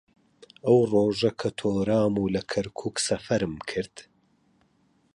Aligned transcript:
ئەو 0.65 0.79
ڕۆژە 0.91 1.31
کە 1.39 1.49
تۆرام 1.59 2.13
و 2.21 2.31
لە 2.35 2.41
کەرکووک 2.51 2.95
سەفەرم 3.07 3.53
کرد 3.69 3.95